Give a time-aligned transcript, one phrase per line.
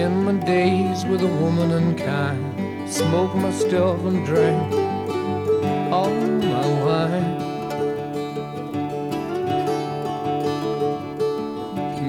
[0.00, 2.90] end my days with a woman unkind.
[2.90, 4.72] Smoke my stuff and drink
[5.92, 7.30] all my wine.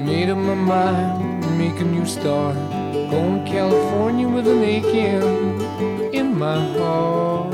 [0.06, 2.56] Made up my mind, make a new start.
[3.10, 7.52] Going to California with an aching in my heart.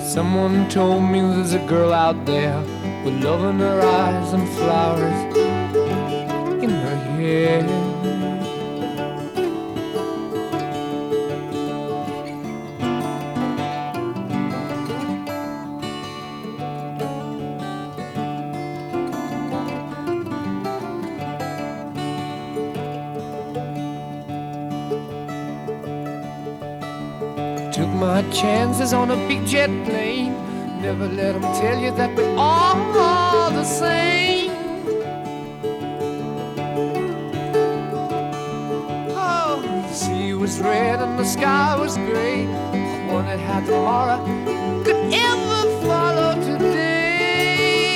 [0.00, 2.60] Someone told me there's a girl out there
[3.04, 5.33] with love in her eyes and flowers
[7.44, 7.52] Took
[27.88, 30.32] my chances on a big jet plane.
[30.80, 34.43] Never let them tell you that we're all the same.
[40.54, 42.46] Was red and the sky was gray.
[42.46, 44.24] I wondered how tomorrow
[44.84, 47.94] could ever follow today.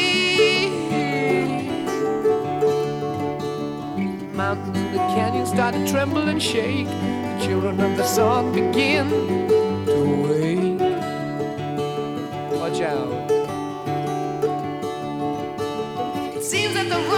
[4.33, 6.87] Mountains and the canyons started to tremble and shake.
[6.87, 9.09] The children of the sun begin
[9.87, 10.81] to wake.
[12.59, 13.31] Watch out.
[16.35, 17.18] It seems that the the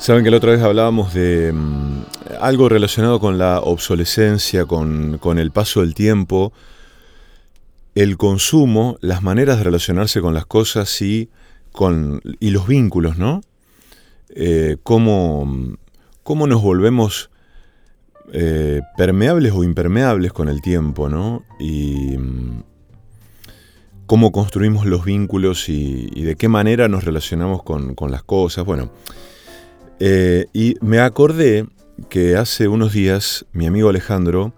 [0.00, 2.04] Saben que la otra vez hablábamos de mm,
[2.40, 6.54] algo relacionado con la obsolescencia, con, con el paso del tiempo,
[7.94, 11.28] el consumo, las maneras de relacionarse con las cosas y,
[11.70, 13.42] con, y los vínculos, ¿no?
[14.30, 15.76] Eh, cómo,
[16.22, 17.28] cómo nos volvemos
[18.32, 21.44] eh, permeables o impermeables con el tiempo, ¿no?
[21.58, 22.62] Y mm,
[24.06, 28.64] cómo construimos los vínculos y, y de qué manera nos relacionamos con, con las cosas.
[28.64, 28.90] Bueno,
[30.00, 31.66] eh, y me acordé
[32.08, 34.52] que hace unos días mi amigo Alejandro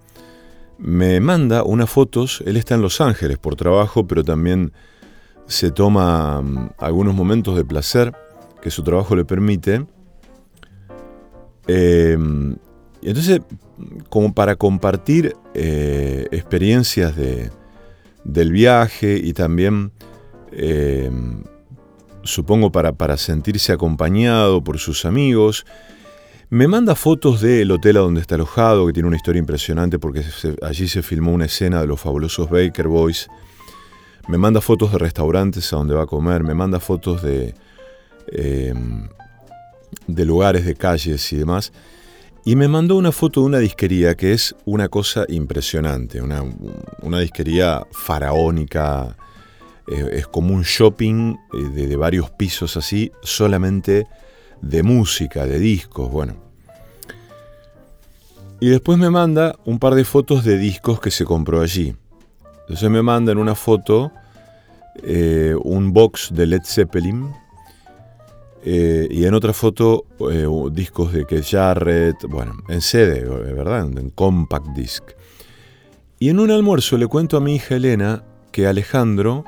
[0.79, 4.73] me manda unas fotos, él está en Los Ángeles por trabajo, pero también
[5.47, 8.13] se toma mm, algunos momentos de placer
[8.61, 9.87] que su trabajo le permite.
[11.67, 12.17] Eh,
[13.03, 13.41] entonces,
[14.09, 17.51] como para compartir eh, experiencias de,
[18.25, 19.93] del viaje y también
[20.53, 21.11] eh,
[22.25, 25.65] supongo para, para sentirse acompañado por sus amigos.
[26.51, 30.23] Me manda fotos del hotel a donde está alojado, que tiene una historia impresionante porque
[30.63, 33.29] allí se filmó una escena de los fabulosos Baker Boys.
[34.29, 37.55] Me manda fotos de restaurantes a donde va a comer, me manda fotos de,
[38.31, 38.75] eh,
[40.07, 41.73] de lugares, de calles y demás.
[42.45, 46.43] Y me mandó una foto de una disquería que es una cosa impresionante, una,
[47.01, 49.17] una disquería faraónica,
[49.87, 54.07] es como un shopping eh, de, varios pisos así, solamente
[54.61, 56.35] de música, de discos, bueno.
[58.61, 61.97] Y después me manda un par de fotos de discos que se compró allí.
[62.61, 64.13] Entonces me manda en una foto
[65.03, 67.33] eh, un box de Led Zeppelin
[68.65, 70.07] eh, y en otra foto
[70.71, 73.87] discos de Keith Jarrett, bueno, en CD, ¿verdad?
[73.87, 75.03] En compact disc.
[76.21, 79.45] Y en un almuerzo le cuento a mi hija Elena que Alejandro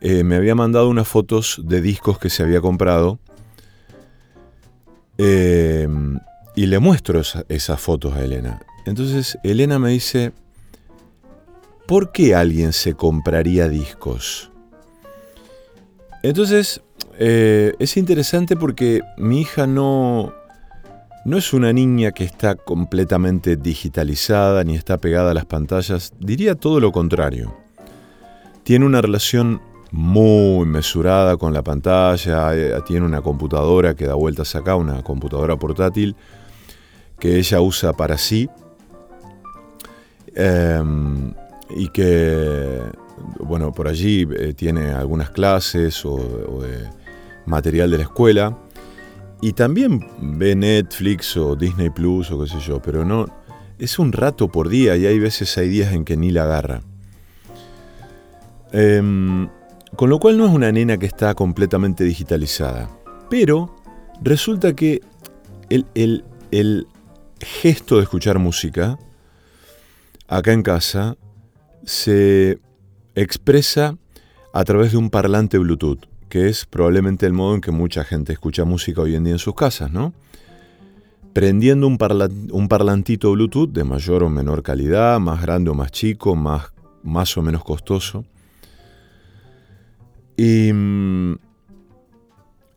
[0.00, 3.18] eh, me había mandado unas fotos de discos que se había comprado.
[5.18, 5.88] Eh,
[6.56, 8.60] y le muestro esas fotos a Elena.
[8.86, 10.32] Entonces Elena me dice,
[11.86, 14.50] ¿por qué alguien se compraría discos?
[16.22, 16.82] Entonces,
[17.18, 20.34] eh, es interesante porque mi hija no,
[21.24, 26.54] no es una niña que está completamente digitalizada ni está pegada a las pantallas, diría
[26.54, 27.56] todo lo contrario.
[28.64, 29.60] Tiene una relación
[29.92, 35.56] muy mesurada con la pantalla, eh, tiene una computadora que da vueltas acá, una computadora
[35.56, 36.16] portátil
[37.18, 38.48] que ella usa para sí
[40.34, 41.34] em,
[41.70, 42.80] y que,
[43.40, 46.62] bueno, por allí eh, tiene algunas clases o, o
[47.46, 48.56] material de la escuela
[49.42, 53.26] y también ve Netflix o Disney Plus o qué sé yo, pero no,
[53.78, 56.82] es un rato por día y hay veces, hay días en que ni la agarra.
[58.72, 59.48] Em,
[59.96, 62.90] con lo cual no es una nena que está completamente digitalizada.
[63.28, 63.76] Pero
[64.22, 65.00] resulta que
[65.68, 65.86] el,
[67.40, 68.98] gesto de escuchar música
[70.28, 71.16] acá en casa
[71.84, 72.58] se
[73.14, 73.96] expresa
[74.52, 78.32] a través de un parlante Bluetooth que es probablemente el modo en que mucha gente
[78.32, 80.14] escucha música hoy en día en sus casas, ¿no?
[81.34, 86.72] Prendiendo un, parlantito Bluetooth de mayor o menor calidad, más grande o más chico, más,
[87.02, 88.24] más o menos costoso.
[90.42, 91.34] Y mm,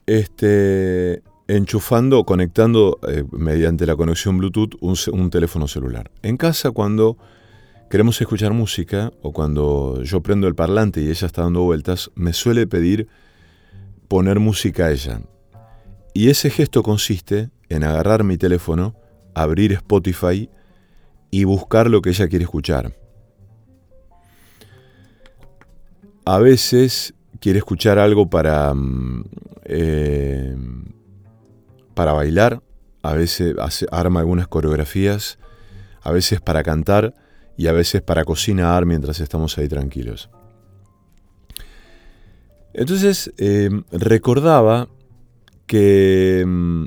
[0.06, 6.12] este, enchufando, conectando eh, mediante la conexión Bluetooth un, un teléfono celular.
[6.24, 7.18] En casa cuando
[7.90, 12.34] queremos escuchar música o cuando yo prendo el parlante y ella está dando vueltas, me
[12.34, 13.08] suele pedir
[14.10, 15.22] poner música a ella.
[16.14, 18.94] Y ese gesto consiste en agarrar mi teléfono,
[19.36, 20.50] abrir Spotify
[21.32, 22.94] y buscar lo que ella quiere escuchar.
[26.26, 27.14] A veces
[27.44, 29.26] quiere escuchar algo para, mm,
[29.66, 30.56] eh,
[31.94, 32.64] para bailar,
[33.02, 33.54] a veces
[33.92, 35.40] arma algunas coreografías,
[36.04, 37.14] a veces para cantar
[37.58, 40.30] y a veces para cocinar mientras estamos ahí tranquilos.
[42.74, 44.88] Entonces eh, recordaba
[45.68, 46.86] que mm,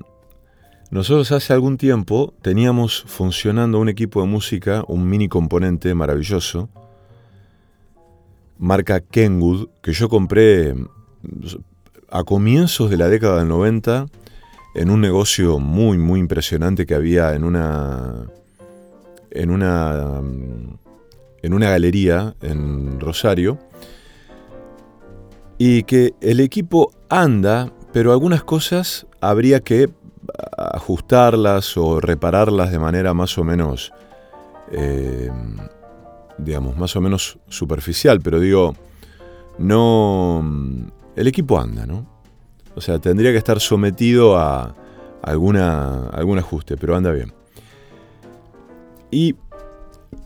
[0.91, 6.71] nosotros hace algún tiempo teníamos funcionando un equipo de música, un mini componente maravilloso,
[8.59, 10.87] marca Kenwood, que yo compré mm,
[12.11, 14.07] a comienzos de la década del 90
[14.75, 18.27] en un negocio muy, muy impresionante que había en una,
[19.31, 20.79] en una, mm,
[21.43, 23.59] en una galería en Rosario
[25.59, 29.89] y que el equipo anda, pero algunas cosas habría que
[30.57, 33.93] ajustarlas o repararlas de manera más o menos,
[34.73, 35.31] eh,
[36.39, 38.75] digamos, más o menos superficial, pero digo,
[39.59, 40.45] no,
[41.15, 42.07] el equipo anda, ¿no?
[42.75, 44.75] O sea, tendría que estar sometido a
[45.23, 47.33] alguna, algún ajuste, pero anda bien.
[49.11, 49.35] Y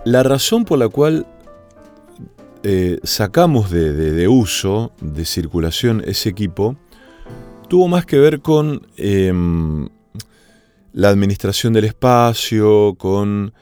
[0.04, 1.26] la razón por la cual
[2.62, 6.76] eh, sacamos de, uso, de circulación, ese equipo,
[7.68, 9.88] tuvo más que ver con em,
[10.92, 13.54] la administración del espacio, con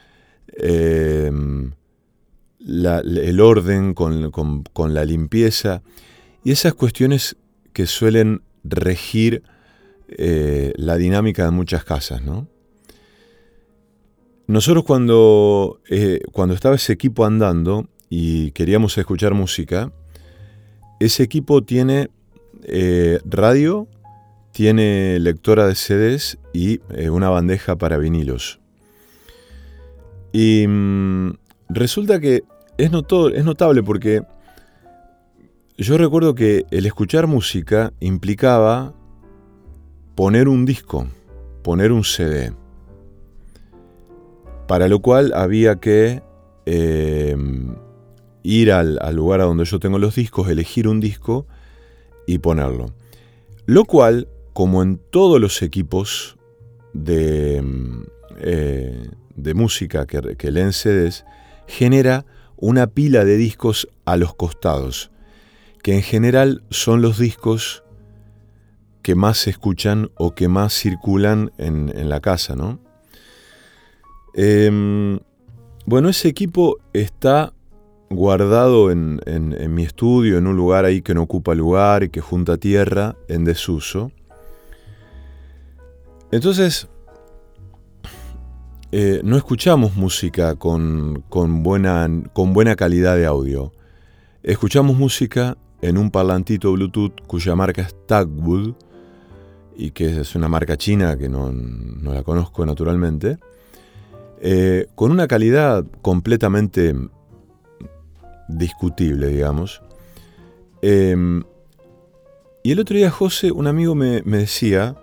[2.61, 5.83] el orden, con, la limpieza
[6.45, 7.37] y esas cuestiones
[7.73, 9.43] que suelen regir
[10.09, 12.23] eh, la dinámica de muchas casas,
[14.47, 19.93] Nosotros cuando, eh, cuando estaba ese equipo andando, y queríamos escuchar música,
[20.99, 22.09] ese equipo tiene
[22.63, 23.87] eh, radio,
[24.53, 28.59] tiene lectora de CDs y una bandeja para vinilos.
[30.33, 31.33] Y mm,
[31.69, 32.45] resulta que
[32.77, 34.23] es, es notable porque
[35.77, 38.95] yo recuerdo que el escuchar música implicaba
[40.17, 41.07] poner un disco,
[41.63, 42.53] poner un CD,
[44.67, 46.21] para lo cual había que
[46.67, 47.37] eh,
[48.43, 51.47] ir al, lugar a donde yo tengo los discos, elegir un disco
[52.27, 52.87] y ponerlo.
[53.65, 56.37] Lo cual, como en todos los equipos
[56.93, 58.03] de, mm,
[58.41, 61.25] eh, de música que, que leen CDs,
[61.69, 65.13] genera una pila de discos a los costados,
[65.83, 67.85] que en general son los discos
[69.03, 72.81] que más se escuchan o que más circulan en, la casa, ¿no?
[74.35, 75.21] Em,
[75.87, 77.53] bueno, ese equipo está
[78.11, 79.21] guardado en,
[79.75, 83.45] mi estudio, en un lugar ahí que no ocupa lugar y que junta tierra en
[83.45, 84.11] desuso.
[86.31, 86.89] Entonces,
[88.91, 91.25] eh, no escuchamos música con,
[91.63, 93.73] buena, calidad de audio.
[94.43, 98.75] Escuchamos música en un parlantito Bluetooth cuya marca es Tagwood
[99.77, 101.53] y que es una marca china que no,
[102.03, 103.39] la conozco naturalmente,
[104.41, 106.95] eh, con una calidad completamente
[108.49, 109.83] discutible, digamos.
[110.81, 111.45] Em,
[112.63, 114.97] y el otro día José, un amigo, me, decía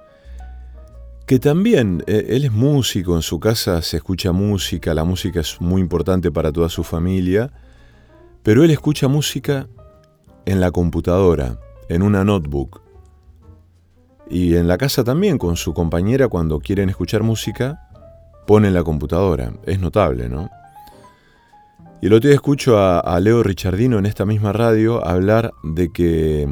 [1.26, 5.60] que también eh, él es músico, en su casa se escucha música, la música es
[5.60, 7.52] muy importante para toda su familia,
[8.44, 9.68] pero él escucha música
[10.46, 12.82] en la computadora, en una notebook.
[14.30, 17.90] Y en la casa también, con su compañera, cuando quieren escuchar música,
[18.48, 19.54] ponen la computadora.
[19.66, 20.50] Es notable, ¿no?
[22.02, 26.48] Y el otro día escucho a, Leo Richardino en esta misma radio hablar de que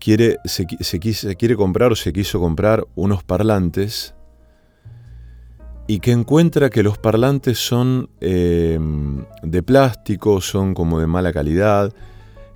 [0.00, 4.14] quiere, se, quiere comprar o se quiso comprar unos parlantes
[5.86, 11.92] y que encuentra que los parlantes son em, de plástico, son como de mala calidad,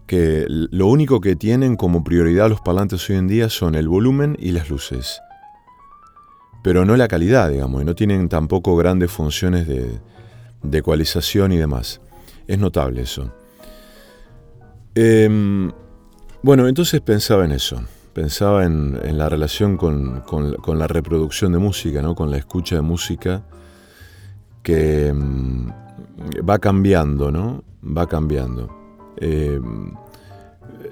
[0.06, 4.36] que lo único que tienen como prioridad los parlantes hoy en día son el volumen
[4.40, 5.20] y las luces.
[6.62, 10.00] Pero no la calidad, digamos, y no tienen tampoco grandes funciones de,
[10.62, 12.00] de ecualización y demás.
[12.46, 13.32] Es notable eso.
[14.94, 15.72] Em,
[16.44, 17.82] bueno, entonces pensaba en eso.
[18.12, 20.22] Pensaba en, la relación con,
[20.78, 22.14] la reproducción de música, ¿no?
[22.14, 23.42] con la escucha de música
[24.62, 25.70] que em,
[26.46, 27.64] va cambiando, ¿no?
[27.82, 28.68] Va cambiando.
[29.16, 29.94] Em,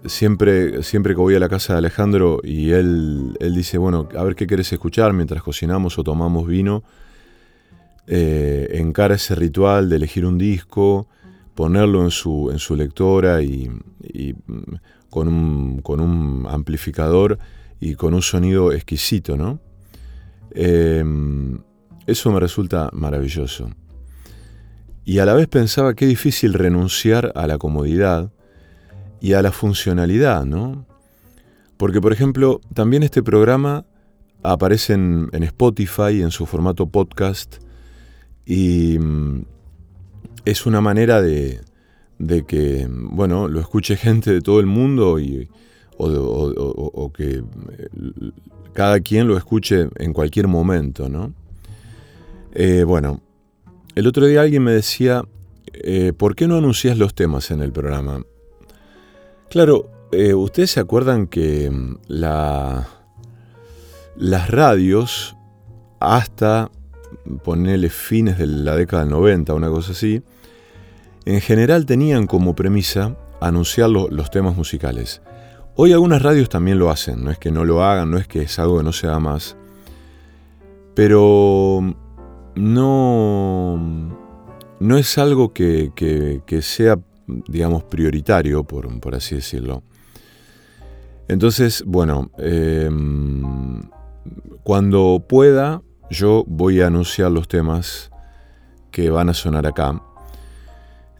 [0.06, 4.25] siempre, siempre que voy a la casa de Alejandro y él, él dice, bueno, a
[4.25, 6.82] ver qué quieres escuchar mientras cocinamos o tomamos vino,
[8.06, 11.09] eh, encara ese ritual de elegir un disco,
[11.54, 14.75] ponerlo en su, en su lectora y, mm,
[15.11, 17.38] con, un, amplificador
[17.80, 19.61] y con un sonido exquisito, ¿no?
[20.52, 21.61] Em,
[22.06, 23.71] eso me resulta maravilloso.
[25.04, 28.32] Y a la vez pensaba qué difícil renunciar a la comodidad
[29.21, 30.87] y a la funcionalidad, ¿no?
[31.76, 33.85] Porque, por ejemplo, también este programa
[34.42, 37.56] aparece en, en Spotify en su formato podcast
[38.47, 39.44] y mm,
[40.44, 41.61] es una manera de,
[42.46, 45.49] que, bueno, lo escuche gente de todo el mundo y,
[45.99, 47.42] o, que eh,
[48.72, 51.32] cada quien lo escuche en cualquier momento, ¿no?
[52.54, 53.20] Eh, bueno,
[53.94, 55.22] el otro día alguien me decía,
[55.72, 58.25] eh, ¿por qué no anuncias los temas en el programa?
[59.49, 59.90] Claro,
[60.37, 62.88] ustedes se acuerdan que mm, la,
[64.16, 65.37] las radios
[66.00, 66.70] hasta
[67.44, 70.22] ponerle fines de la década del 90, una cosa así,
[71.24, 75.22] en general tenían como premisa anunciar los temas musicales.
[75.74, 78.42] Hoy algunas radios también lo hacen, no es que no lo hagan, no es que
[78.42, 79.56] es algo que no se haga más,
[80.94, 81.80] pero
[82.54, 84.10] no,
[84.80, 89.82] no es algo que, sea, digamos, prioritario, por, por, así decirlo.
[91.28, 93.82] Entonces, bueno, em,
[94.62, 98.10] cuando pueda, yo voy a anunciar los temas
[98.90, 100.02] que van a sonar acá.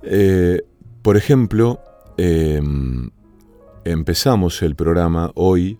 [0.03, 0.63] Eh,
[1.03, 1.81] por ejemplo,
[2.17, 3.11] em,
[3.85, 5.79] empezamos el programa hoy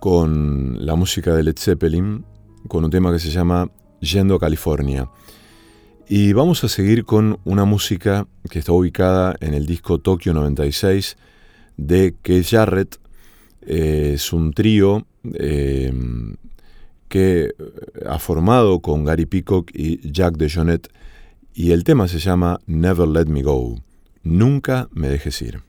[0.00, 2.24] con la música de Led Zeppelin,
[2.68, 5.10] con un tema que se llama Yendo a California.
[6.08, 11.16] Y vamos a seguir con una música que está ubicada en el disco Tokyo 96
[11.76, 12.96] de Keith Jarrett.
[13.62, 16.36] Eh, es un trío em,
[17.08, 17.54] que
[18.06, 20.88] ha formado con Gary Peacock y Jack DeJohnette
[21.58, 23.82] y el tema se llama Never Let Me Go,
[24.22, 25.67] Nunca me dejes ir.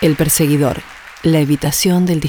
[0.00, 0.80] El perseguidor,
[1.22, 2.20] la evitación del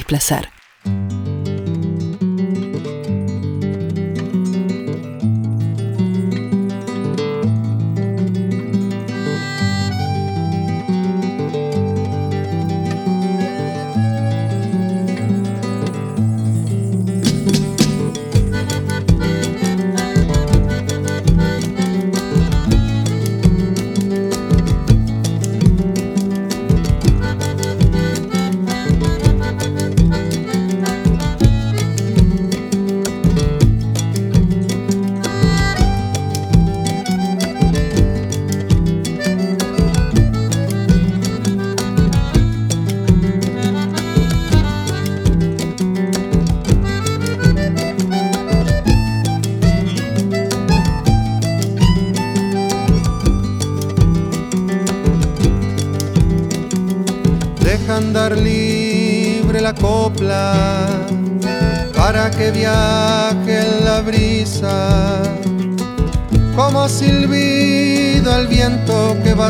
[62.51, 62.91] displacer.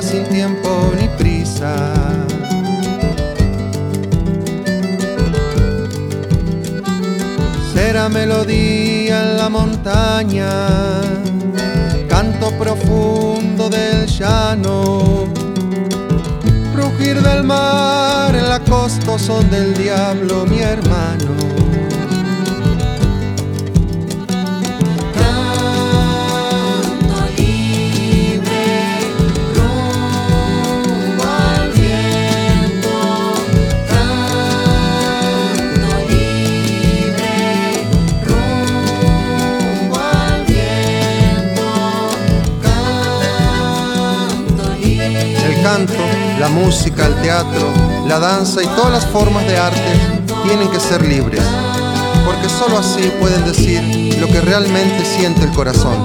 [0.02, 1.76] sin tiempo ni prisa.
[7.74, 10.50] Será melodía en la montaña,
[12.10, 15.26] canto profundo del llano,
[16.76, 21.61] rugir del mar en la costa son del diablo mi hermano.
[45.63, 47.71] La música, el teatro,
[48.08, 49.93] la danza y todas las formas de arte
[50.43, 51.43] tienen que ser libres,
[52.26, 55.95] porque sólo así pueden decir lo que realmente siente el corazón.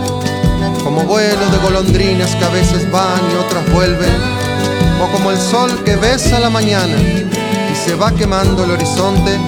[0.85, 4.13] Como vuelo de golondrinas que a veces van y otras vuelven,
[5.03, 9.39] o como el sol que besa la mañana y se va quemando el horizonte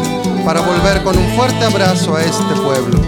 [0.43, 2.99] para volver con un fuerte abrazo a este pueblo.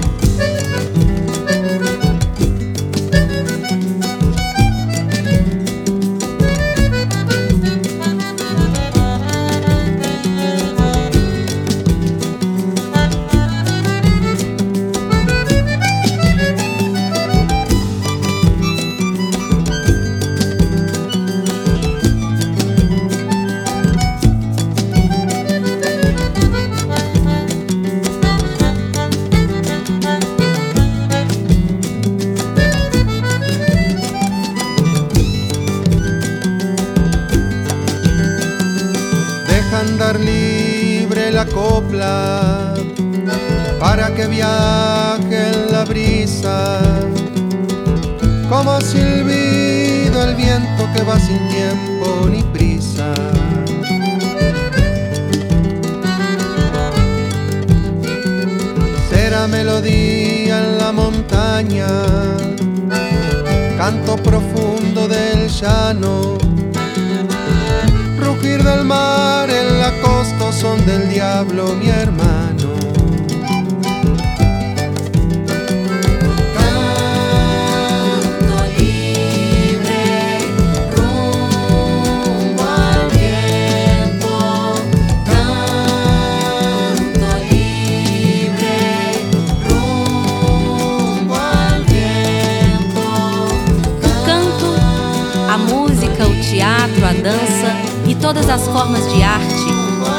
[98.32, 99.66] Todas as formas de arte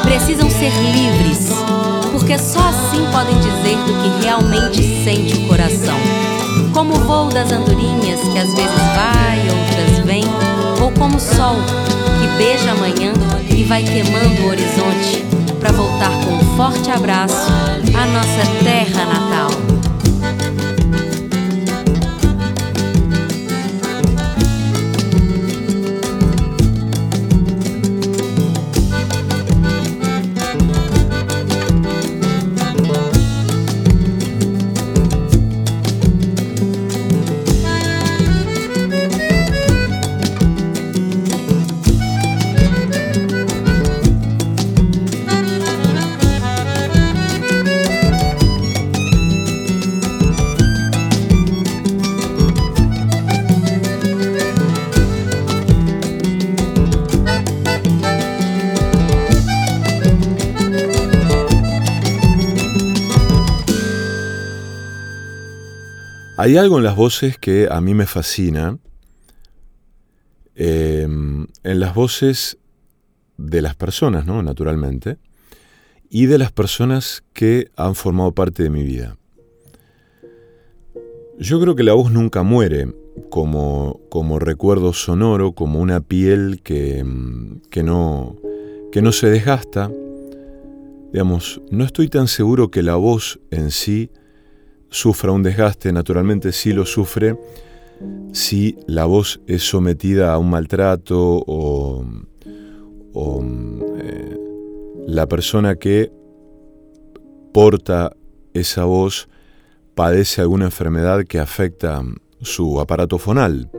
[0.04, 1.48] precisam ser livres,
[2.12, 5.98] porque só assim podem dizer do que realmente sente o coração.
[6.74, 10.26] Como o voo das andorinhas que às vezes vai, outras vem,
[10.82, 11.56] ou como o sol
[12.20, 13.14] que beija a manhã
[13.50, 15.26] e vai queimando o horizonte
[15.58, 17.50] para voltar com um forte abraço
[17.96, 19.71] à nossa terra natal.
[66.42, 68.80] Hay algo en las voces que a mí me fascina.
[70.56, 72.58] eh, en las voces
[73.38, 74.42] de las personas, ¿no?
[74.42, 75.20] Naturalmente.
[76.10, 79.18] Y de las personas que han formado parte de mi vida.
[81.38, 82.92] Yo creo que la voz nunca muere
[83.30, 88.36] como, como recuerdo sonoro, como una piel que, mm, que, no,
[88.92, 89.92] que no se desgasta.
[91.14, 94.10] Digamos, no estoy tan seguro que la voz en sí
[94.92, 97.36] sufra un desgaste, naturalmente sí lo sufre
[98.34, 102.06] si la voz es sometida a un maltrato o,
[103.14, 103.46] o,
[103.98, 104.38] eh,
[105.08, 106.12] la persona que
[107.54, 108.16] porta
[108.54, 109.28] esa voz
[109.96, 112.04] padece alguna enfermedad que afecta
[112.42, 113.70] su aparato fonal.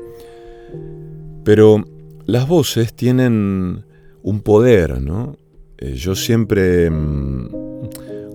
[1.44, 1.84] Pero
[2.26, 3.84] las voces tienen
[4.22, 5.36] un poder, ¿no?
[5.78, 7.48] Eh, yo siempre mm,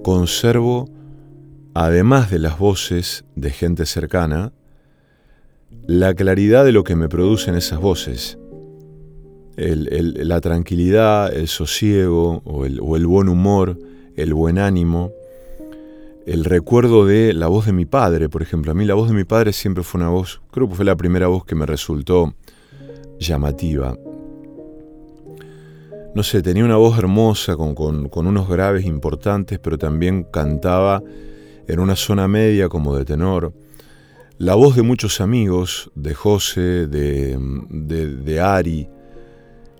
[0.03, 0.89] conservo,
[1.85, 4.51] además de las voces de gente cercana,
[5.85, 8.39] la claridad de lo que me producen esas voces.
[9.57, 13.77] La tranquilidad, el sosiego o el, buen humor,
[14.15, 15.11] el buen ánimo,
[16.25, 18.71] el recuerdo de la voz de mi padre, por ejemplo.
[18.71, 20.95] A mí la voz de mi padre siempre fue una voz, creo que fue la
[20.95, 22.33] primera voz que me resultó
[23.19, 23.95] llamativa.
[26.15, 31.03] No sé, tenía una voz hermosa con unos graves importantes, pero también cantaba
[31.67, 33.53] en una zona media como de tenor.
[34.37, 37.37] La voz de muchos amigos, de José, de,
[37.69, 38.87] de- de Ari,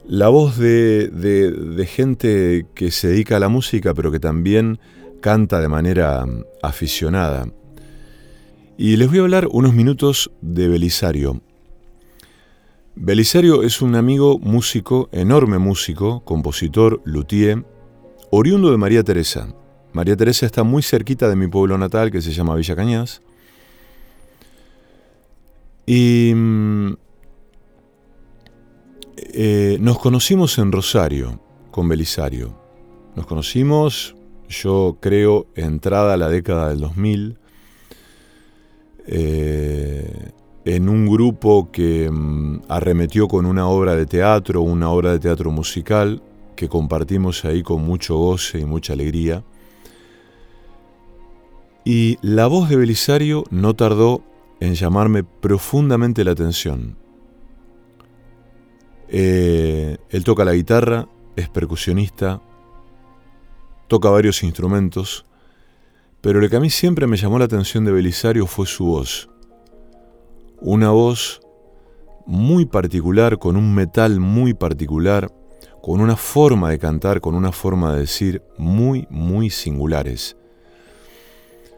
[0.08, 4.80] la voz de, de- gente que se dedica a la música, pero que también
[5.21, 6.26] canta de manera
[6.63, 7.47] aficionada.
[8.78, 11.41] Y les voy a hablar unos minutos de Belisario.
[12.95, 17.63] Belisario es un amigo músico, enorme músico, compositor, luthier,
[18.32, 19.54] oriundo de María Teresa.
[19.98, 23.24] María Teresa está muy cerquita de mi pueblo natal, que se llama Villa Cañas.
[25.88, 26.94] Y mm,
[29.16, 32.56] eh, nos conocimos en Rosario con Belisario.
[33.16, 34.16] Nos conocimos,
[34.48, 37.40] yo creo, entrada a la década del 2000,
[39.08, 40.32] eh,
[40.66, 45.50] en un grupo que mm, arremetió con una obra de teatro, una obra de teatro
[45.50, 46.22] musical,
[46.56, 49.44] que compartimos ahí con mucho goce y mucha alegría.
[51.89, 54.21] Y la voz de Belisario no tardó
[54.60, 56.97] en llamarme profundamente la atención.
[59.08, 62.41] Eh, él toca la guitarra, es percusionista,
[63.88, 65.26] toca varios instrumentos,
[66.19, 69.30] pero lo que a mí siempre me llamó la atención de Belisario fue su voz.
[70.60, 71.39] Una voz
[72.26, 75.32] muy particular, con un metal muy particular,
[75.82, 80.36] con una forma de cantar, con una forma de decir muy, muy singulares.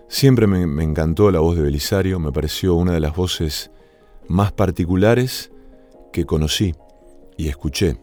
[0.09, 3.69] Siempre me, encantó la voz de Belisario, me pareció una de las voces
[4.27, 5.51] más particulares
[6.11, 6.73] que conocí
[7.37, 7.97] y escuché.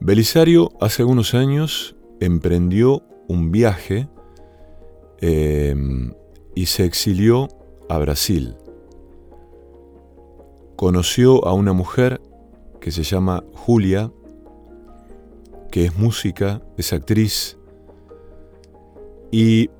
[0.00, 4.08] Belisario hace algunos años emprendió un viaje
[5.20, 5.76] eh,
[6.56, 7.46] y se exilió
[7.88, 8.56] a Brasil.
[10.74, 12.20] Conoció a una mujer
[12.80, 14.10] que se llama Julia,
[15.70, 17.56] que es música, es actriz,
[19.30, 19.70] y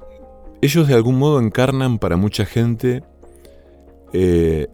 [0.62, 3.02] ellos de algún modo encarnan para mucha gente
[4.12, 4.68] eh,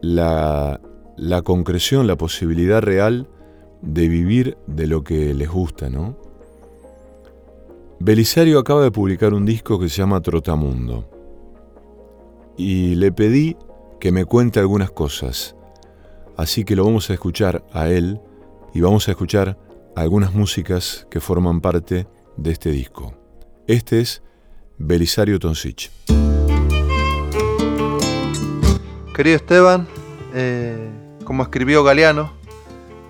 [0.00, 0.80] la,
[1.16, 3.28] la concreción, la posibilidad real
[3.82, 6.16] de vivir de lo que les gusta, ¿no?
[8.00, 11.08] Belisario acaba de publicar un disco que se llama Trotamundo.
[12.56, 13.56] Y le pedí
[14.00, 15.56] que me cuente algunas cosas.
[16.36, 18.20] Así que lo vamos a escuchar a él
[18.72, 19.58] y vamos a escuchar
[19.94, 23.14] algunas músicas que forman parte de este disco.
[23.66, 24.22] Este es
[24.78, 25.90] Belisario Tonsich.
[29.14, 29.86] Querido Esteban,
[30.34, 30.90] eh,
[31.24, 32.32] como escribió Galeano,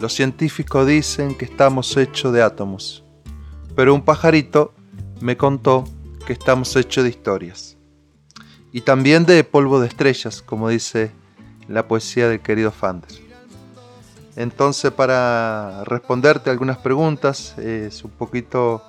[0.01, 3.05] los científicos dicen que estamos hechos de átomos,
[3.75, 4.75] pero un pajarito
[5.21, 5.85] me contó
[6.27, 7.77] que estamos hechos de historias.
[8.71, 11.13] Y también de polvo de estrellas, como dice
[11.69, 13.11] la poesía del querido Fander.
[14.37, 18.83] Entonces, para responderte algunas preguntas, eh, es un poquito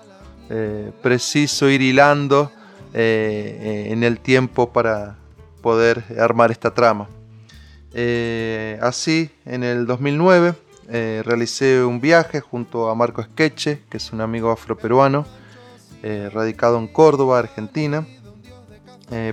[0.49, 2.51] eh, preciso ir hilando
[2.97, 5.17] eh, en el tiempo para
[5.61, 7.09] poder armar esta trama.
[7.93, 10.53] Eh, así, en el 2009
[10.87, 15.25] eh, realicé un viaje junto a Marco Esqueche, que es un amigo afroperuano,
[16.31, 18.05] radicado en Córdoba, Argentina,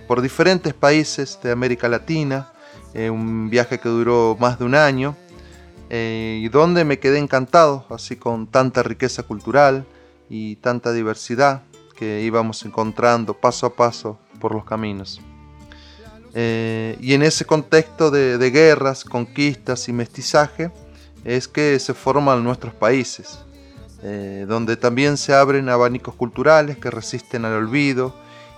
[0.09, 2.51] por diferentes países de América Latina,
[2.95, 5.15] un viaje que duró más de un año,
[5.91, 9.85] y donde me quedé encantado, así con tanta riqueza cultural
[10.31, 11.61] y tanta diversidad
[11.93, 15.21] que íbamos encontrando paso a paso por los caminos.
[16.35, 20.71] Eh, y en ese contexto de, guerras, conquistas y mestizaje
[21.25, 23.39] es que se forman nuestros países,
[24.03, 28.15] eh, donde también se abren abanicos culturales que resisten al olvido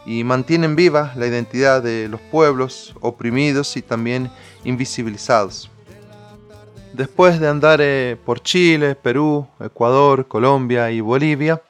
[0.06, 4.30] y mantienen viva la identidad de los pueblos oprimidos y también
[4.64, 5.70] invisibilizados.
[6.92, 11.60] Después de andar eh, por Chile, Perú, Ecuador, Colombia y Bolivia,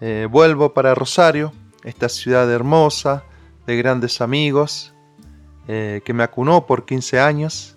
[0.00, 3.24] eh, vuelvo para Rosario, esta ciudad hermosa,
[3.66, 4.94] de grandes amigos,
[5.66, 7.74] eh, que me acunó por 15 años.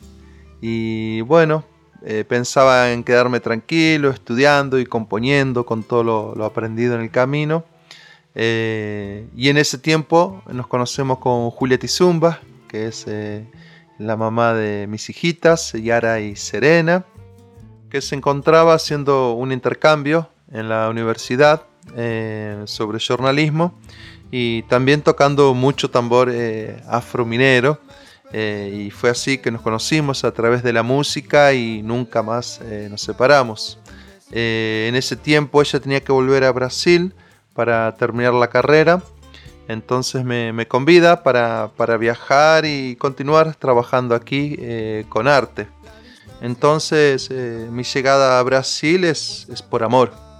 [0.61, 1.63] Y bueno,
[2.03, 7.11] eh, pensaba en quedarme tranquilo, estudiando y componiendo con todo lo, lo aprendido en el
[7.11, 7.65] camino.
[8.33, 13.05] Y en ese tiempo nos conocemos con Julia Tizumba, que es
[13.97, 17.03] la mamá de mis hijitas, Yara y Serena,
[17.89, 23.73] que se encontraba haciendo un intercambio en la universidad eh, sobre jornalismo
[24.31, 27.79] y también tocando mucho tambor eh, afrominero.
[28.33, 32.61] Eh, y fue así que nos conocimos a través de la música y nunca más
[32.63, 33.77] eh, nos separamos.
[34.33, 37.13] En ese tiempo ella tenía que volver a Brasil
[37.53, 39.03] para terminar la carrera.
[39.67, 44.57] Entonces me, me convida para, para viajar y continuar trabajando aquí
[45.09, 45.67] con arte.
[46.39, 50.30] Entonces mi llegada a Brasil es, es por amor.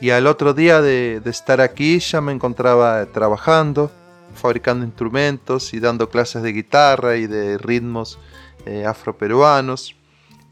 [0.00, 3.90] Y al otro día de, estar aquí ya me encontraba trabajando,
[4.34, 8.18] fabricando instrumentos y dando clases de guitarra y de ritmos
[8.64, 9.96] eh, afroperuanos.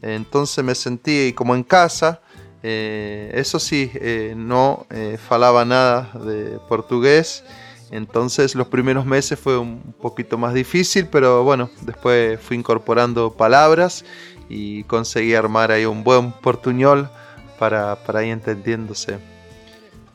[0.01, 2.21] Entonces me sentí como en casa.
[2.63, 7.43] Eh, eso sí, eh, no eh, falaba nada de portugués.
[7.89, 14.03] Entonces los primeros meses fue un poquito más difícil, pero bueno, después fui incorporando palabras
[14.49, 17.09] y conseguí armar ahí un buen portuñol
[17.57, 19.36] para, para ir entendiéndose.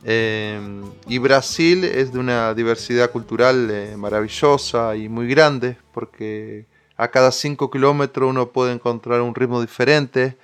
[0.04, 0.60] Eh,
[1.06, 7.30] y Brasil es de una diversidad cultural eh, maravillosa y muy grande, porque a cada
[7.30, 10.36] 5 kilómetros uno puede encontrar un ritmo diferente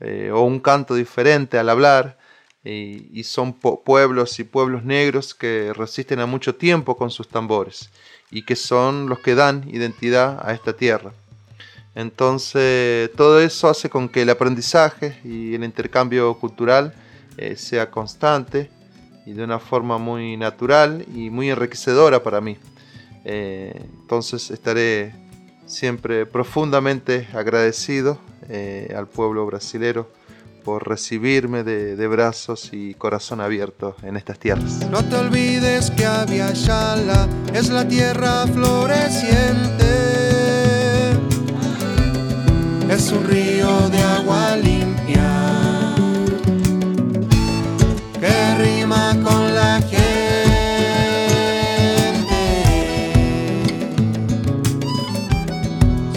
[0.00, 2.18] eh, o un canto diferente al hablar.
[2.66, 7.90] Y, son pueblos y pueblos negros que resisten a mucho tiempo con sus tambores
[8.30, 11.12] y que son los que dan identidad a esta tierra.
[11.94, 16.94] Entonces, todo eso hace con que el aprendizaje y el intercambio cultural
[17.36, 18.70] eh, sea constante
[19.26, 22.56] y de una forma muy natural y muy enriquecedora para mí.
[23.24, 25.14] Eh, entonces estaré
[25.66, 30.10] siempre profundamente agradecido eh, al pueblo brasilero
[30.64, 34.80] por recibirme de, brazos y corazón abierto en estas tierras.
[34.90, 39.84] No te olvides que Aviala es la tierra floreciente.
[42.90, 44.93] Es un río de agua limpia
[48.58, 50.04] rima con la gente.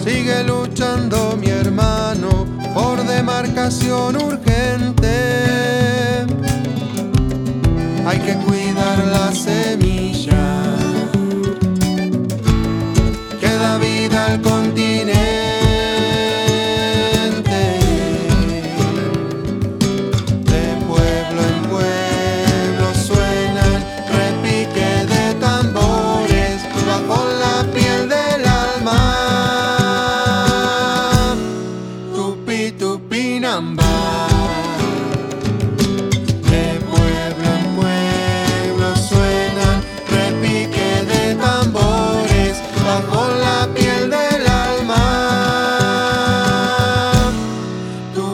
[0.03, 5.15] Sigue luchando mi hermano por demarcación urgente.
[8.05, 10.45] Hay que cuidar la semilla
[13.39, 15.16] que da vida al continente.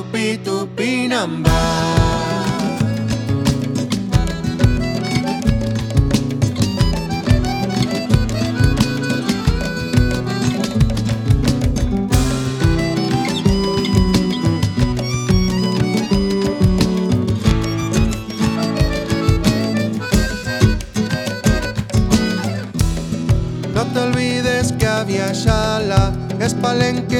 [0.04, 1.60] Tupi tupinamba.
[23.74, 27.13] No te olvides que Aviala es palenque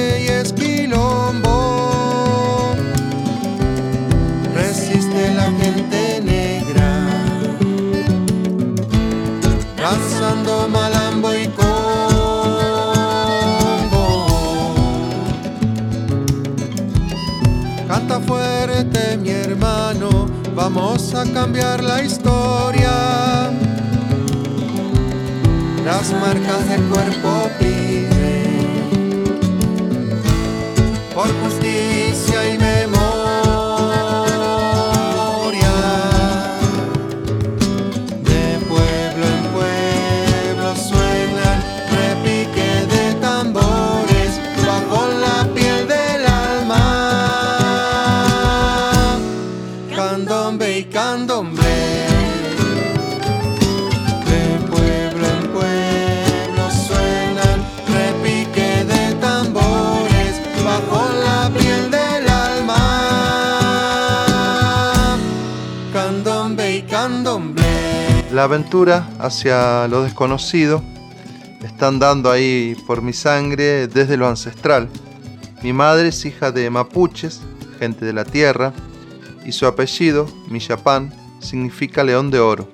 [69.20, 70.82] hacia lo desconocido
[71.62, 74.88] está andando ahí por mi sangre desde lo ancestral.
[75.62, 77.40] Mi madre es hija de mapuches,
[77.78, 78.72] gente de la tierra,
[79.46, 82.68] y su apellido, Millapán, significa león de oro.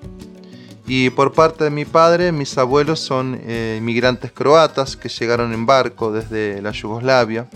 [0.87, 5.67] Y por parte de mi padre, mis abuelos son eh, inmigrantes croatas que llegaron en
[5.67, 7.47] barco desde la Yugoslavia.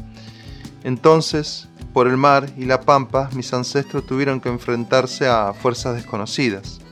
[0.82, 6.84] Entonces, por el mar y la pampa, mis ancestros tuvieron que enfrentarse a fuerzas desconocidas.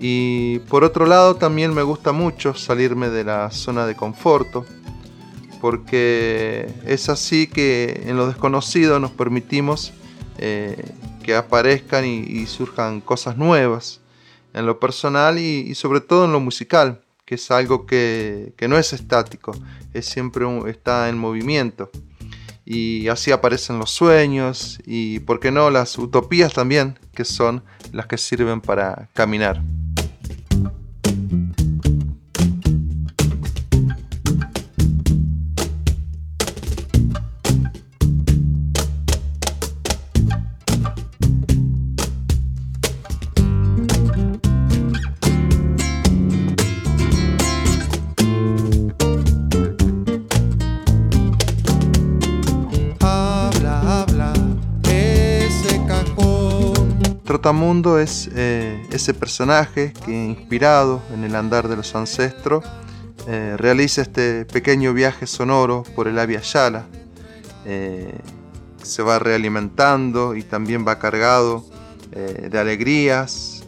[0.00, 4.64] Y por otro lado, también me gusta mucho salirme de la zona de conforto,
[5.60, 9.92] porque es así que en lo desconocido nos permitimos
[10.38, 10.76] eh,
[11.22, 14.00] que aparezcan y, surjan cosas nuevas
[14.52, 18.92] en lo personal y, sobre todo en lo musical, que es algo que, no es
[18.92, 19.52] estático,
[19.94, 21.90] es siempre está en movimiento.
[22.66, 28.06] Y así aparecen los sueños y, ¿por qué no?, las utopías también, que son las
[28.06, 29.62] que sirven para caminar.
[57.44, 62.64] Trotamundo es eh, ese personaje que, inspirado en el andar de los ancestros,
[63.28, 66.86] eh, realiza este pequeño viaje sonoro por el Avia Yala.
[67.66, 68.18] Eh,
[68.82, 71.66] se va realimentando y también va cargado
[72.12, 73.62] de alegrías,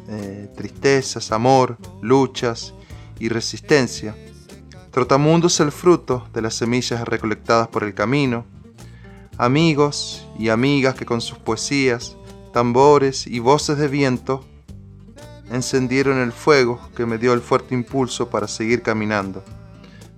[0.56, 2.72] tristezas, amor, luchas
[3.18, 4.16] y resistencia.
[4.90, 8.46] Trotamundo es el fruto de las semillas recolectadas por el camino,
[9.36, 12.16] amigos y amigas que con sus poesías,
[12.52, 14.44] tambores y voces de viento
[15.50, 19.44] encendieron el fuego que me dio el fuerte impulso para seguir caminando,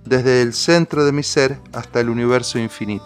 [0.05, 3.05] desde el centro de mi ser hasta el universo infinito.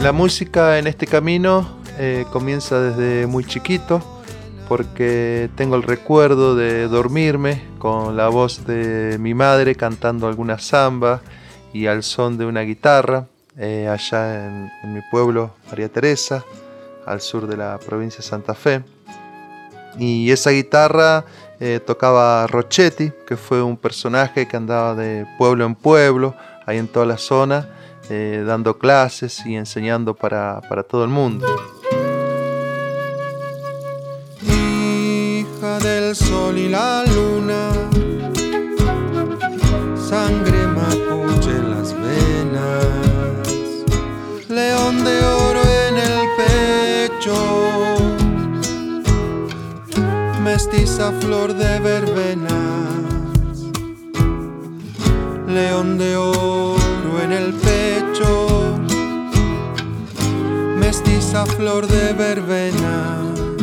[0.00, 4.02] La música en este camino eh, comienza desde muy chiquito
[4.68, 11.20] porque tengo el recuerdo de dormirme con la voz de mi madre cantando alguna samba
[11.72, 13.26] y al son de una guitarra
[13.56, 16.44] eh, allá en, en mi pueblo María Teresa,
[17.06, 18.82] al sur de la provincia de Santa Fe.
[19.98, 21.24] Y esa guitarra
[21.60, 26.34] eh, tocaba Rochetti, que fue un personaje que andaba de pueblo en pueblo,
[26.66, 27.68] ahí en toda la zona,
[28.10, 31.46] eh, dando clases y enseñando para, para todo el mundo.
[36.74, 37.62] La luna,
[40.10, 42.94] sangre mapuche en las venas,
[44.48, 45.16] león de
[45.46, 47.38] oro en el pecho,
[50.42, 53.56] mestiza flor de verbenas,
[55.46, 58.30] león de oro en el pecho,
[60.76, 63.53] mestiza flor de verbenas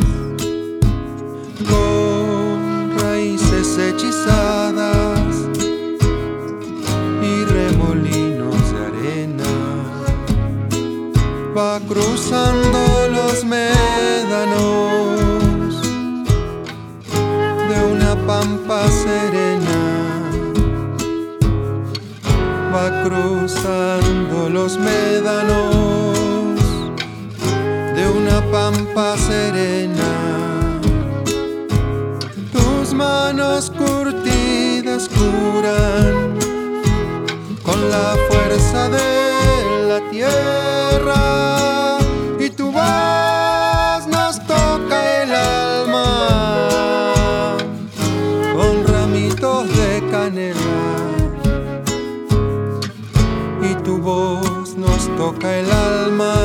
[3.88, 5.34] hechizadas
[7.22, 9.52] y remolinos de arena.
[11.56, 14.40] Va cruzando los médanos
[17.70, 19.80] de una pampa serena.
[22.74, 26.16] Va cruzando los médanos
[27.96, 29.81] de una pampa serena
[37.62, 41.98] con la fuerza de la tierra.
[42.38, 46.06] Y tu voz nos toca el alma
[48.54, 50.60] con ramitos de canela.
[53.62, 56.41] Y tu voz nos toca el alma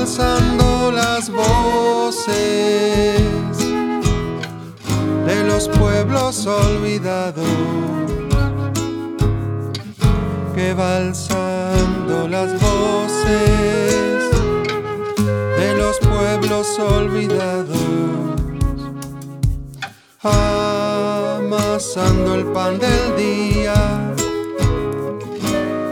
[0.00, 2.32] alzando las voces
[5.26, 7.44] de los pueblos olvidados,
[10.54, 14.30] que va alzando las voces
[15.58, 17.76] de los pueblos olvidados,
[21.42, 23.74] amasando el pan del día,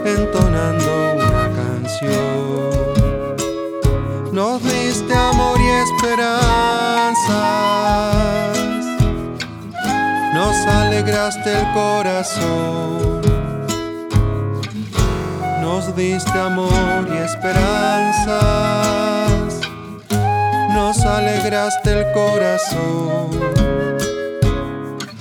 [0.03, 2.48] entonando una canción.
[5.11, 6.37] Amor y esperanzas,
[10.33, 13.21] nos alegraste el corazón.
[15.61, 18.39] Nos diste amor y esperanzas,
[20.73, 23.29] nos alegraste el corazón.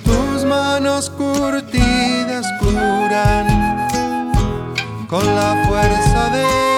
[0.04, 3.46] Tus manos curtidas curan
[5.08, 6.77] con la fuerza de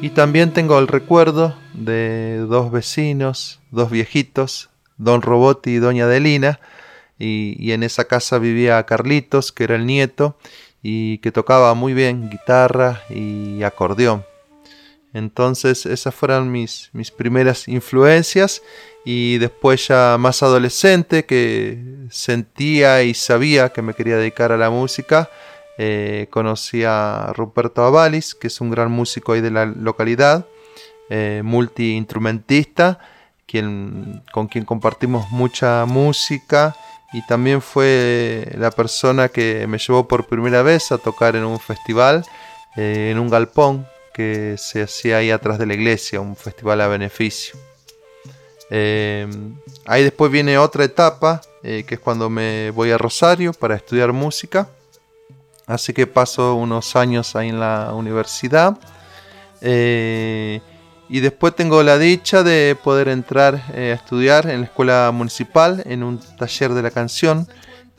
[0.00, 6.60] Y también tengo el recuerdo de dos vecinos, dos viejitos, don Robotti y doña Adelina,
[7.18, 10.36] y, y en esa casa vivía Carlitos, que era el nieto,
[10.82, 14.24] y que tocaba muy bien guitarra y acordeón.
[15.12, 18.62] Entonces esas fueron mis, mis primeras influencias
[19.04, 24.70] y después ya más adolescente que sentía y sabía que me quería dedicar a la
[24.70, 25.30] música,
[25.78, 30.44] eh, conocí a Ruperto Avalis, que es un gran músico de la localidad,
[31.08, 32.98] eh, multiinstrumentista,
[34.32, 36.76] con quien compartimos mucha música
[37.14, 41.58] y también fue la persona que me llevó por primera vez a tocar en un
[41.58, 42.26] festival,
[42.76, 46.88] eh, en un galpón que se hacía ahí atrás de la iglesia, un festival a
[46.88, 47.58] beneficio.
[48.68, 49.26] Eh,
[49.86, 54.68] ahí después viene otra etapa, que es cuando me voy a Rosario para estudiar música.
[55.68, 58.78] Así que paso unos años ahí en la universidad.
[59.60, 60.60] Eh,
[61.10, 65.82] y después tengo la dicha de poder entrar eh, a estudiar en la escuela municipal
[65.86, 67.46] en un taller de la canción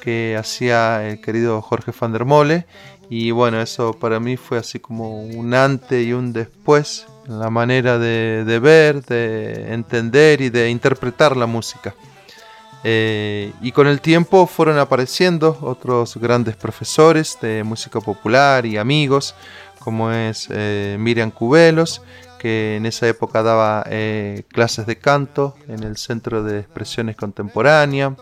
[0.02, 2.66] que hacía el querido Jorge van der Mole.
[3.08, 8.00] Y bueno, eso para mí fue así como un antes y un después la manera
[8.00, 11.94] de ver, de entender y de interpretar la música.
[12.84, 19.36] Eh, y con el tiempo fueron apareciendo otros grandes profesores de música popular y amigos,
[19.80, 22.02] como es eh, Miriam Cubelos,
[22.40, 28.14] que en esa época daba eh, clases de canto en el Centro de Expresiones Contemporáneas.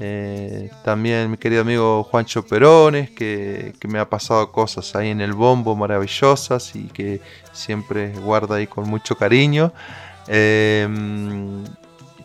[0.00, 5.20] Eh, también mi querido amigo Juancho Perones, que, que me ha pasado cosas ahí en
[5.20, 7.20] el bombo maravillosas y que
[7.52, 9.72] siempre guarda ahí con mucho cariño.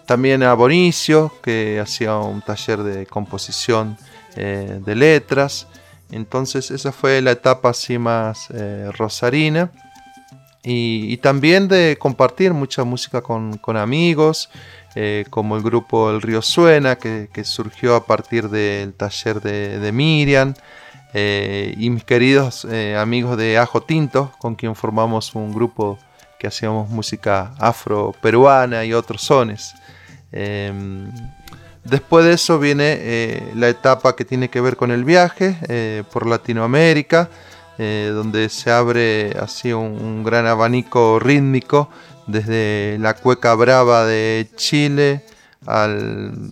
[0.09, 3.95] También a Bonicio, que hacía un taller de composición
[4.35, 5.67] eh, de letras.
[6.09, 9.69] Entonces esa fue la etapa así más eh, rosarina.
[10.63, 14.49] Y, también de compartir mucha música con, con amigos,
[14.95, 19.91] eh, como el grupo El Río Suena, que, surgió a partir del taller de, de
[19.91, 20.55] Miriam,
[21.13, 22.65] y mis queridos
[22.97, 25.99] amigos de Ajo Tinto, con quien formamos un grupo
[26.39, 29.75] que hacíamos música afro-peruana y otros sones.
[30.31, 30.71] Eh,
[31.83, 36.03] después de eso viene eh, la etapa que tiene que ver con el viaje eh,
[36.11, 37.29] por Latinoamérica,
[37.77, 41.89] eh, donde se abre así un, gran abanico rítmico
[42.27, 45.25] desde la cueca brava de Chile
[45.65, 46.51] al,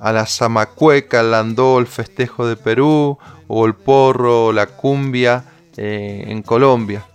[0.00, 5.44] a la zamacueca, el landó, el festejo de Perú, o el porro, la cumbia
[5.76, 7.06] en Colombia.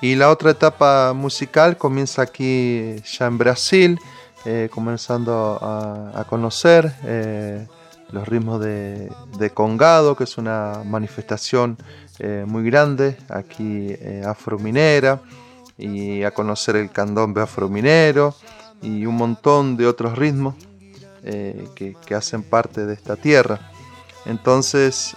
[0.00, 3.98] Y la otra etapa musical comienza aquí ya en Brasil,
[4.44, 7.66] eh, comenzando a, conocer eh,
[8.10, 9.10] los ritmos de,
[9.54, 11.78] congado, que es una manifestación
[12.18, 15.20] eh, muy grande aquí afrominera,
[15.78, 18.34] y a conocer el candombe afrominero
[18.82, 20.54] y un montón de otros ritmos
[21.22, 23.72] que, hacen parte de esta tierra.
[24.26, 25.16] Entonces,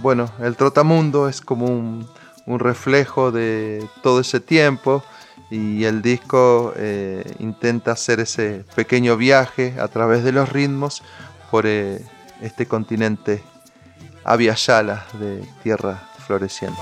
[0.00, 2.06] bueno, el trotamundo es como un,
[2.46, 5.02] un reflejo de todo ese tiempo
[5.50, 11.02] y el disco eh, intenta hacer ese pequeño viaje a través de los ritmos
[11.50, 12.04] por eh,
[12.40, 13.42] este continente
[14.24, 16.80] Aviala de tierra floreciente.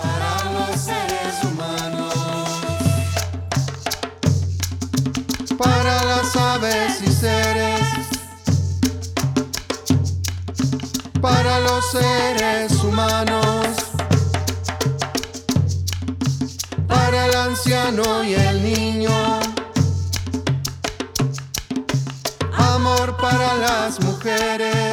[5.58, 7.80] Para para las aves y seres,
[11.64, 13.93] los seres humanos,
[17.54, 19.12] anciano y el niño,
[22.52, 24.83] amor para las mujeres.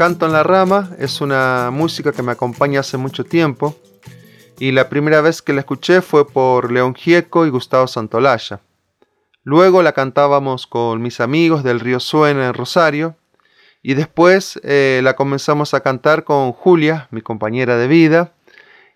[0.00, 3.76] Canto en la Rama es una música que me acompaña hace mucho tiempo
[4.58, 8.60] y la primera vez que la escuché fue por León Gieco y Gustavo Santolaya.
[9.44, 13.14] Luego la cantábamos con mis amigos del Río Suena en Rosario
[13.82, 18.32] y después eh, la comenzamos a cantar con Julia, mi compañera de vida,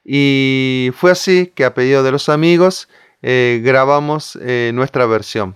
[0.07, 2.89] y fue así que a pedido de los amigos
[3.21, 5.55] eh, grabamos eh, nuestra versión.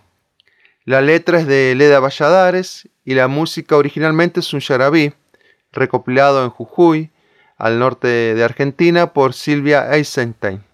[0.84, 5.14] La letra es de Leda Valladares y la música originalmente es un yarabí,
[5.72, 7.10] recopilado en Jujuy,
[7.56, 10.67] al norte de Argentina, por Silvia Eisenstein.